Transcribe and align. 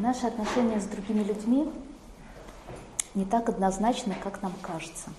Наши 0.00 0.26
отношения 0.26 0.80
с 0.80 0.86
другими 0.86 1.22
людьми 1.22 1.70
не 3.14 3.26
так 3.26 3.50
однозначны, 3.50 4.14
как 4.14 4.40
нам 4.40 4.54
кажется. 4.62 5.10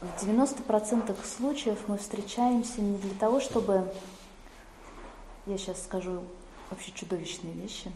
В 0.00 0.24
90% 0.24 1.16
случаев 1.24 1.80
мы 1.88 1.98
встречаемся 1.98 2.80
не 2.80 2.98
для 2.98 3.14
того, 3.18 3.40
чтобы, 3.40 3.92
я 5.46 5.58
сейчас 5.58 5.82
скажу 5.82 6.22
вообще 6.70 6.92
чудовищные 6.92 7.52
вещи, 7.52 7.90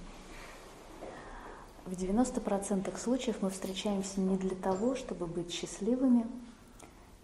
в 1.84 1.92
90% 1.92 2.98
случаев 2.98 3.36
мы 3.42 3.50
встречаемся 3.50 4.18
не 4.18 4.36
для 4.36 4.56
того, 4.56 4.96
чтобы 4.96 5.26
быть 5.26 5.52
счастливыми, 5.52 6.26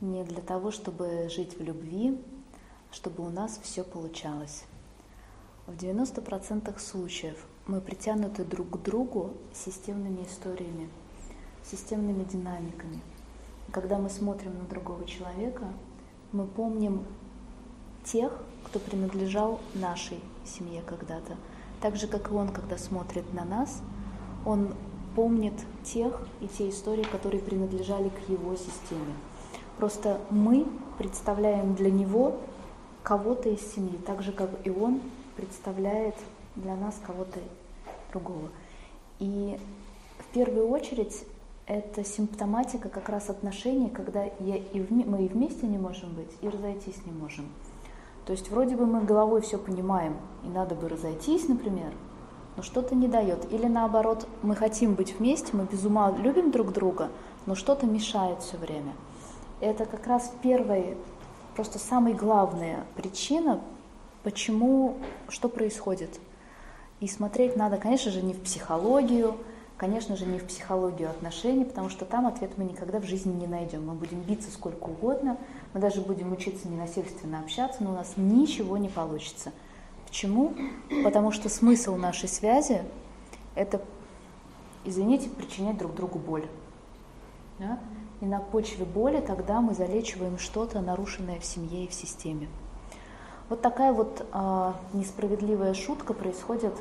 не 0.00 0.22
для 0.22 0.42
того, 0.42 0.70
чтобы 0.70 1.28
жить 1.28 1.58
в 1.58 1.60
любви, 1.60 2.22
чтобы 2.92 3.26
у 3.26 3.30
нас 3.30 3.58
все 3.64 3.82
получалось. 3.82 4.62
В 5.68 5.74
90% 5.74 6.76
случаев 6.80 7.36
мы 7.68 7.80
притянуты 7.80 8.44
друг 8.44 8.70
к 8.70 8.82
другу 8.82 9.30
системными 9.54 10.24
историями, 10.24 10.88
системными 11.62 12.24
динамиками. 12.24 13.00
Когда 13.70 13.98
мы 13.98 14.10
смотрим 14.10 14.58
на 14.58 14.64
другого 14.64 15.04
человека, 15.06 15.66
мы 16.32 16.48
помним 16.48 17.04
тех, 18.02 18.32
кто 18.64 18.80
принадлежал 18.80 19.60
нашей 19.74 20.18
семье 20.44 20.82
когда-то. 20.84 21.36
Так 21.80 21.94
же, 21.94 22.08
как 22.08 22.32
и 22.32 22.34
он, 22.34 22.48
когда 22.48 22.76
смотрит 22.76 23.32
на 23.32 23.44
нас, 23.44 23.82
он 24.44 24.74
помнит 25.14 25.54
тех 25.84 26.26
и 26.40 26.48
те 26.48 26.70
истории, 26.70 27.04
которые 27.04 27.40
принадлежали 27.40 28.08
к 28.08 28.28
его 28.28 28.56
системе. 28.56 29.14
Просто 29.78 30.20
мы 30.28 30.66
представляем 30.98 31.76
для 31.76 31.92
него 31.92 32.40
кого-то 33.04 33.48
из 33.48 33.60
семьи, 33.72 33.96
так 34.04 34.22
же, 34.22 34.32
как 34.32 34.50
и 34.66 34.70
он 34.70 35.00
представляет 35.36 36.14
для 36.56 36.74
нас 36.76 37.00
кого-то 37.06 37.40
другого. 38.12 38.48
И 39.18 39.58
в 40.18 40.34
первую 40.34 40.68
очередь 40.68 41.24
это 41.66 42.04
симптоматика 42.04 42.88
как 42.88 43.08
раз 43.08 43.30
отношений, 43.30 43.88
когда 43.88 44.24
я 44.40 44.56
и 44.56 44.80
вме- 44.80 45.08
мы 45.08 45.24
и 45.24 45.28
вместе 45.28 45.66
не 45.66 45.78
можем 45.78 46.12
быть, 46.14 46.30
и 46.40 46.48
разойтись 46.48 47.04
не 47.06 47.12
можем. 47.12 47.46
То 48.26 48.32
есть 48.32 48.50
вроде 48.50 48.76
бы 48.76 48.86
мы 48.86 49.02
головой 49.02 49.40
все 49.40 49.58
понимаем, 49.58 50.16
и 50.44 50.48
надо 50.48 50.74
бы 50.74 50.88
разойтись, 50.88 51.48
например, 51.48 51.92
но 52.56 52.62
что-то 52.62 52.94
не 52.94 53.08
дает. 53.08 53.52
Или 53.52 53.66
наоборот, 53.66 54.28
мы 54.42 54.54
хотим 54.54 54.94
быть 54.94 55.18
вместе, 55.18 55.56
мы 55.56 55.64
без 55.64 55.84
ума 55.84 56.10
любим 56.10 56.50
друг 56.50 56.72
друга, 56.72 57.08
но 57.46 57.54
что-то 57.54 57.86
мешает 57.86 58.40
все 58.42 58.56
время. 58.56 58.92
Это 59.60 59.86
как 59.86 60.06
раз 60.06 60.32
первая, 60.42 60.96
просто 61.54 61.78
самая 61.78 62.14
главная 62.14 62.84
причина, 62.96 63.60
почему, 64.22 64.96
что 65.28 65.48
происходит. 65.48 66.20
И 67.00 67.08
смотреть 67.08 67.56
надо, 67.56 67.78
конечно 67.78 68.10
же, 68.10 68.22
не 68.22 68.32
в 68.32 68.40
психологию, 68.42 69.36
конечно 69.76 70.16
же, 70.16 70.26
не 70.26 70.38
в 70.38 70.44
психологию 70.44 71.10
отношений, 71.10 71.64
потому 71.64 71.88
что 71.88 72.04
там 72.04 72.26
ответ 72.26 72.52
мы 72.56 72.64
никогда 72.64 73.00
в 73.00 73.04
жизни 73.04 73.32
не 73.32 73.48
найдем. 73.48 73.84
Мы 73.86 73.94
будем 73.94 74.20
биться 74.20 74.50
сколько 74.52 74.84
угодно, 74.84 75.36
мы 75.74 75.80
даже 75.80 76.00
будем 76.00 76.32
учиться 76.32 76.68
ненасильственно 76.68 77.40
общаться, 77.40 77.82
но 77.82 77.90
у 77.90 77.94
нас 77.94 78.12
ничего 78.16 78.76
не 78.76 78.88
получится. 78.88 79.52
Почему? 80.06 80.54
Потому 81.02 81.32
что 81.32 81.48
смысл 81.48 81.96
нашей 81.96 82.28
связи– 82.28 82.82
это, 83.56 83.82
извините, 84.84 85.28
причинять 85.30 85.78
друг 85.78 85.94
другу 85.94 86.18
боль. 86.20 86.46
Да? 87.58 87.80
И 88.20 88.26
на 88.26 88.38
почве 88.38 88.84
боли 88.84 89.20
тогда 89.20 89.60
мы 89.60 89.74
залечиваем 89.74 90.38
что-то, 90.38 90.80
нарушенное 90.80 91.40
в 91.40 91.44
семье 91.44 91.86
и 91.86 91.88
в 91.88 91.94
системе. 91.94 92.48
Вот 93.52 93.60
такая 93.60 93.92
вот 93.92 94.24
э, 94.32 94.72
несправедливая 94.94 95.74
шутка 95.74 96.14
происходит 96.14 96.72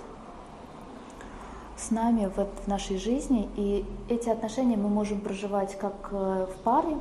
с 1.76 1.92
нами 1.92 2.32
в, 2.34 2.48
в 2.64 2.68
нашей 2.68 2.96
жизни, 2.96 3.50
и 3.58 3.86
эти 4.08 4.30
отношения 4.30 4.78
мы 4.78 4.88
можем 4.88 5.20
проживать 5.20 5.78
как 5.78 5.96
э, 6.14 6.48
в 6.50 6.64
паре 6.64 6.96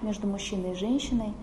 между 0.00 0.26
мужчиной 0.26 0.72
и 0.72 0.74
женщиной. 0.74 1.34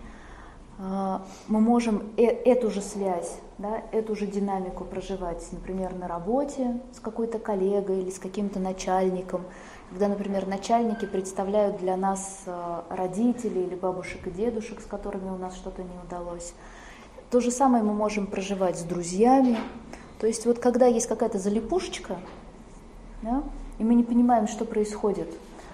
Э, 0.80 1.20
мы 1.48 1.62
можем 1.62 2.02
э, 2.18 2.24
эту 2.24 2.72
же 2.72 2.82
связь, 2.82 3.38
да, 3.60 3.84
эту 3.92 4.16
же 4.16 4.26
динамику 4.26 4.84
проживать, 4.84 5.48
например, 5.52 5.94
на 5.94 6.08
работе 6.08 6.82
с 6.96 7.00
какой-то 7.00 7.38
коллегой 7.38 8.02
или 8.02 8.10
с 8.10 8.18
каким-то 8.18 8.60
начальником, 8.60 9.44
когда, 9.92 10.08
например, 10.08 10.48
начальники 10.48 11.06
представляют 11.06 11.78
для 11.78 11.96
нас 11.96 12.42
э, 12.48 12.82
родителей 12.90 13.66
или 13.66 13.76
бабушек 13.76 14.26
и 14.26 14.32
дедушек, 14.32 14.82
с 14.82 14.86
которыми 14.86 15.30
у 15.30 15.38
нас 15.38 15.56
что-то 15.56 15.84
не 15.84 15.96
удалось. 16.04 16.56
То 17.30 17.40
же 17.42 17.52
самое 17.52 17.84
мы 17.84 17.94
можем 17.94 18.28
проживать 18.28 18.78
с 18.80 18.84
друзьями. 18.84 19.58
То 20.20 20.28
есть 20.28 20.46
вот 20.46 20.60
когда 20.60 20.88
есть 20.88 21.08
какая-то 21.08 21.40
залипушечка, 21.40 22.18
да, 23.22 23.44
и 23.80 23.84
мы 23.84 23.96
не 23.96 24.04
понимаем, 24.04 24.48
что 24.48 24.66
происходит, 24.66 25.28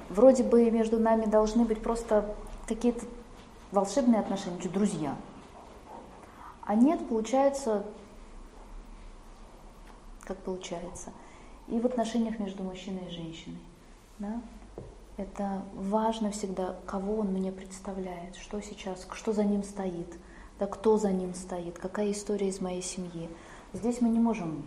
вроде 0.10 0.44
бы 0.44 0.70
между 0.72 1.00
нами 1.00 1.26
должны 1.26 1.64
быть 1.64 1.82
просто 1.82 2.34
какие-то 2.68 3.06
волшебные 3.72 4.20
отношения, 4.20 4.58
друзья. 4.70 5.16
А 6.66 6.76
нет, 6.76 7.08
получается, 7.08 7.86
как 10.22 10.38
получается. 10.38 11.12
И 11.68 11.80
в 11.80 11.86
отношениях 11.86 12.40
между 12.40 12.64
мужчиной 12.64 13.08
и 13.10 13.12
женщиной. 13.12 13.60
Да? 14.20 14.42
Это 15.18 15.62
важно 15.76 16.32
всегда, 16.32 16.76
кого 16.86 17.20
он 17.20 17.28
мне 17.28 17.52
представляет, 17.52 18.36
что 18.36 18.62
сейчас, 18.62 19.08
что 19.14 19.32
за 19.32 19.44
ним 19.44 19.64
стоит, 19.64 20.18
да, 20.60 20.68
кто 20.68 20.98
за 20.98 21.12
ним 21.12 21.34
стоит, 21.34 21.80
какая 21.80 22.12
история 22.12 22.48
из 22.48 22.62
моей 22.62 22.82
семьи. 22.82 23.30
Здесь 23.74 24.02
мы 24.02 24.10
не 24.10 24.20
можем 24.20 24.64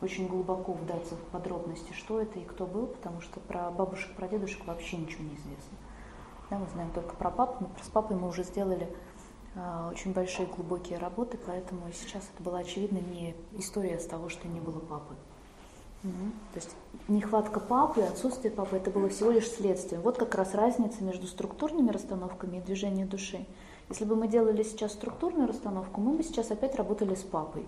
очень 0.00 0.28
глубоко 0.28 0.72
вдаться 0.72 1.16
в 1.16 1.32
подробности, 1.32 1.92
что 1.92 2.20
это 2.20 2.38
и 2.38 2.44
кто 2.44 2.66
был, 2.66 2.86
потому 2.86 3.20
что 3.20 3.40
про 3.40 3.70
бабушек, 3.70 4.14
про 4.14 4.28
дедушек 4.28 4.66
вообще 4.66 4.96
ничего 4.96 5.24
не 5.24 5.34
известно. 5.34 5.76
Да, 6.50 6.58
мы 6.58 6.66
знаем 6.68 6.90
только 6.92 7.14
про 7.16 7.30
папу, 7.30 7.64
но 7.64 7.70
с 7.82 7.88
папой 7.88 8.16
мы 8.16 8.28
уже 8.28 8.42
сделали 8.42 8.88
э, 9.54 9.90
очень 9.90 10.12
большие 10.12 10.46
глубокие 10.46 10.98
работы, 10.98 11.38
поэтому 11.44 11.82
сейчас 11.92 12.22
это 12.34 12.42
была 12.42 12.60
очевидно 12.60 12.98
не 12.98 13.34
история 13.52 13.98
с 13.98 14.06
того, 14.06 14.28
что 14.28 14.48
не 14.48 14.60
было 14.60 14.78
папы. 14.78 15.14
Угу. 16.04 16.12
То 16.54 16.60
есть 16.60 16.76
нехватка 17.08 17.60
папы, 17.60 18.02
отсутствие 18.02 18.52
папы, 18.52 18.76
это 18.76 18.90
было 18.90 19.08
всего 19.08 19.30
лишь 19.30 19.50
следствием. 19.50 20.00
Вот 20.02 20.16
как 20.16 20.34
раз 20.36 20.54
разница 20.54 21.02
между 21.02 21.26
структурными 21.26 21.90
расстановками 21.90 22.58
и 22.58 22.60
движением 22.60 23.08
души. 23.08 23.44
Если 23.90 24.04
бы 24.04 24.16
мы 24.16 24.28
делали 24.28 24.62
сейчас 24.62 24.92
структурную 24.92 25.48
расстановку, 25.48 26.00
мы 26.00 26.16
бы 26.16 26.22
сейчас 26.22 26.50
опять 26.50 26.76
работали 26.76 27.14
с 27.14 27.22
папой. 27.22 27.66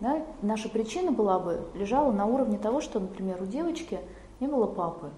Да? 0.00 0.24
Наша 0.42 0.68
причина 0.68 1.10
была 1.10 1.38
бы, 1.38 1.60
лежала 1.74 2.12
на 2.12 2.26
уровне 2.26 2.58
того, 2.58 2.80
что, 2.80 3.00
например, 3.00 3.42
у 3.42 3.46
девочки 3.46 3.98
не 4.40 4.46
было 4.46 4.66
папы. 4.66 5.10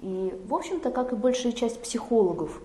И, 0.00 0.38
в 0.46 0.54
общем-то, 0.54 0.90
как 0.90 1.12
и 1.12 1.16
большая 1.16 1.52
часть 1.52 1.82
психологов, 1.82 2.60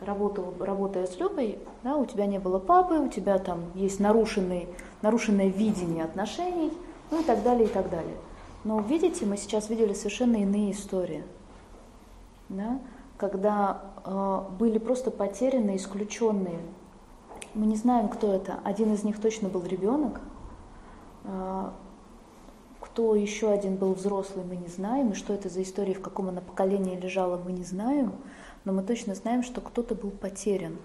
работая, 0.00 0.46
работая 0.58 1.06
с 1.06 1.18
Любой, 1.18 1.58
да, 1.82 1.96
у 1.96 2.06
тебя 2.06 2.26
не 2.26 2.38
было 2.38 2.58
папы, 2.58 2.94
у 2.94 3.08
тебя 3.08 3.38
там 3.38 3.60
есть 3.74 4.00
нарушенный, 4.00 4.68
нарушенное 5.02 5.48
видение 5.48 6.04
отношений, 6.04 6.72
ну 7.10 7.20
и 7.20 7.24
так 7.24 7.42
далее, 7.42 7.66
и 7.66 7.70
так 7.70 7.90
далее. 7.90 8.16
Но 8.64 8.80
видите, 8.80 9.26
мы 9.26 9.36
сейчас 9.36 9.68
видели 9.68 9.92
совершенно 9.92 10.36
иные 10.36 10.72
истории, 10.72 11.22
да, 12.48 12.78
когда 13.28 13.82
э, 14.04 14.42
были 14.58 14.78
просто 14.78 15.10
потеряны, 15.10 15.76
исключенные. 15.76 16.60
Мы 17.54 17.66
не 17.66 17.76
знаем, 17.76 18.08
кто 18.08 18.32
это. 18.32 18.58
Один 18.64 18.92
из 18.92 19.02
них 19.04 19.20
точно 19.20 19.48
был 19.48 19.62
ребенок, 19.64 20.20
э, 21.24 21.70
кто 22.80 23.14
еще 23.16 23.50
один 23.50 23.76
был 23.76 23.94
взрослый, 23.94 24.44
мы 24.44 24.56
не 24.56 24.68
знаем, 24.68 25.10
и 25.10 25.14
что 25.14 25.32
это 25.32 25.48
за 25.48 25.62
история, 25.62 25.94
в 25.94 26.00
каком 26.00 26.28
она 26.28 26.40
поколении 26.40 26.94
лежала, 26.94 27.40
мы 27.42 27.52
не 27.52 27.64
знаем, 27.64 28.12
но 28.64 28.72
мы 28.72 28.82
точно 28.82 29.14
знаем, 29.14 29.42
что 29.42 29.60
кто-то 29.60 29.94
был 29.94 30.10
потерян. 30.10 30.76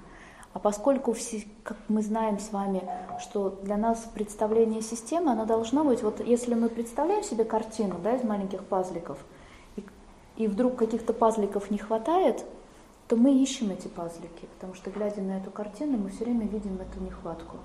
А 0.54 0.60
поскольку, 0.60 1.14
все, 1.14 1.46
как 1.64 1.78
мы 1.88 2.02
знаем 2.02 2.40
с 2.40 2.52
вами, 2.52 2.82
что 3.22 3.60
для 3.62 3.78
нас 3.78 4.10
представление 4.14 4.82
системы, 4.82 5.32
оно 5.32 5.46
должно 5.46 5.84
быть, 5.84 6.02
вот 6.02 6.26
если 6.26 6.56
мы 6.56 6.70
представляем 6.70 7.24
себе 7.24 7.44
картину 7.44 7.98
да, 8.04 8.16
из 8.16 8.24
маленьких 8.24 8.64
пазликов, 8.64 9.20
и, 10.40 10.48
вдруг 10.48 10.78
каких-то 10.78 11.14
пазликов 11.14 11.70
не 11.70 11.78
хватает, 11.78 12.46
то 13.08 13.18
мы 13.18 13.34
ищем 13.34 13.72
эти 13.72 13.88
пазлики, 13.88 14.48
потому 14.56 14.74
что, 14.74 14.90
глядя 14.90 15.22
на 15.22 15.38
эту 15.38 15.52
картину, 15.52 15.98
мы 15.98 16.10
все 16.10 16.24
время 16.24 16.48
видим 16.48 16.80
эту 16.80 17.04
нехватку. 17.04 17.58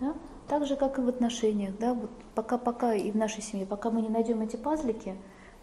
Да? 0.00 0.14
Так 0.48 0.66
же, 0.66 0.76
как 0.76 0.98
и 0.98 1.02
в 1.02 1.08
отношениях, 1.08 1.76
да, 1.78 1.92
вот 1.92 2.10
пока-пока 2.34 2.94
и 2.94 3.10
в 3.10 3.16
нашей 3.16 3.42
семье, 3.42 3.66
пока 3.66 3.90
мы 3.90 4.00
не 4.00 4.08
найдем 4.08 4.40
эти 4.40 4.56
пазлики, 4.56 5.14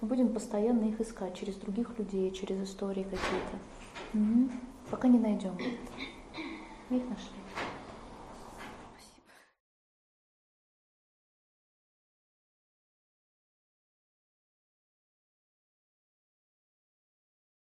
мы 0.01 0.07
будем 0.07 0.31
постоянно 0.31 0.83
их 0.83 1.01
искать 1.01 1.33
через 1.33 1.55
других 1.55 1.97
людей, 1.97 2.29
через 2.31 2.61
истории 2.69 3.03
какие-то. 3.03 3.57
Угу. 4.13 4.49
Пока 4.91 5.07
не 5.07 5.19
найдем. 5.19 5.57
Их 6.89 7.01
нашли. 7.09 7.42